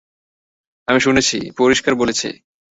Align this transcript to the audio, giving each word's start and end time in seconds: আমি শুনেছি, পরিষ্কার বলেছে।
আমি 0.87 0.99
শুনেছি, 0.99 1.37
পরিষ্কার 1.57 1.93
বলেছে। 1.95 2.27